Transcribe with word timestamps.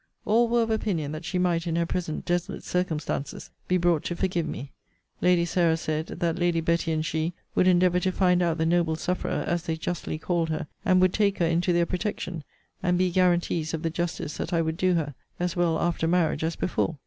All 0.25 0.47
were 0.49 0.63
of 0.63 0.71
opinion, 0.71 1.11
that 1.11 1.25
she 1.25 1.37
might, 1.37 1.67
in 1.67 1.75
her 1.75 1.85
present 1.85 2.25
desolate 2.25 2.63
circumstances, 2.63 3.51
be 3.67 3.77
brought 3.77 4.03
to 4.05 4.15
forgive 4.15 4.47
me. 4.47 4.71
Lady 5.21 5.45
Sarah 5.45 5.77
said, 5.77 6.07
that 6.07 6.39
Lady 6.39 6.59
Betty 6.59 6.91
and 6.91 7.05
she 7.05 7.33
would 7.53 7.67
endeavour 7.67 7.99
to 7.99 8.11
find 8.11 8.41
out 8.41 8.57
the 8.57 8.65
noble 8.65 8.95
sufferer, 8.95 9.43
as 9.45 9.61
they 9.61 9.75
justly 9.75 10.17
called 10.17 10.49
her; 10.49 10.65
and 10.83 11.01
would 11.01 11.13
take 11.13 11.37
her 11.37 11.45
into 11.45 11.71
their 11.71 11.85
protection, 11.85 12.43
and 12.81 12.97
be 12.97 13.11
guarantees 13.11 13.75
of 13.75 13.83
the 13.83 13.91
justice 13.91 14.37
that 14.37 14.51
I 14.51 14.59
would 14.59 14.77
do 14.77 14.95
her; 14.95 15.13
as 15.39 15.55
well 15.55 15.77
after 15.77 16.07
marriage 16.07 16.43
as 16.43 16.55
before. 16.55 16.97